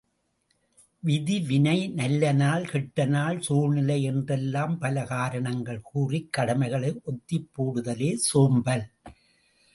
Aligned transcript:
விதி, 1.03 1.35
வினை, 1.41 1.75
நல்லநாள், 1.91 2.65
கெட்டநாள், 2.71 3.37
சூழ்நிலை 3.41 4.03
என்றெல்லாம் 4.03 4.75
பல 4.79 5.05
காரணங்கள் 5.05 5.81
கூறிக் 5.83 6.33
கடமைகளை 6.33 6.91
ஒத்திப் 7.03 7.49
போடுதலே 7.55 8.11
சோம்பல்! 8.27 8.85